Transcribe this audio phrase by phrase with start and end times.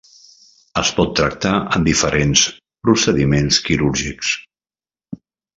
[0.81, 2.47] Es pot tractar amb diferents
[2.89, 4.33] procediments quirúrgics.